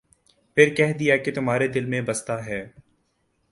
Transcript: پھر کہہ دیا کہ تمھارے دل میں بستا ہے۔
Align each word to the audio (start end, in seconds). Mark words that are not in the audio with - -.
پھر 0.57 0.73
کہہ 0.75 0.93
دیا 0.93 1.17
کہ 1.17 1.31
تمھارے 1.31 1.67
دل 1.67 1.85
میں 1.85 2.01
بستا 2.01 2.45
ہے۔ 2.45 2.61